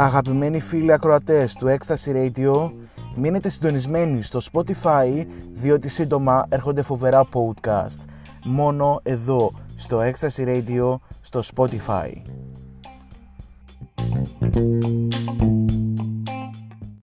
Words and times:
Αγαπημένοι 0.00 0.60
φίλοι 0.60 0.92
ακροατές 0.92 1.54
του 1.54 1.66
Ecstasy 1.66 2.14
Radio, 2.14 2.72
μείνετε 3.14 3.48
συντονισμένοι 3.48 4.22
στο 4.22 4.40
Spotify 4.52 5.24
διότι 5.52 5.88
σύντομα 5.88 6.46
έρχονται 6.48 6.82
φοβερά 6.82 7.28
podcast. 7.32 8.00
Μόνο 8.44 9.00
εδώ 9.02 9.52
στο 9.76 10.00
Ecstasy 10.00 10.46
Radio 10.46 10.94
στο 11.20 11.42
Spotify. 11.54 12.12